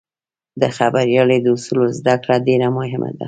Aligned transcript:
د 0.61 0.63
خبریالۍ 0.77 1.39
د 1.43 1.47
اصولو 1.55 1.85
زدهکړه 1.99 2.35
ډېره 2.47 2.67
مهمه 2.77 3.09
ده. 3.15 3.19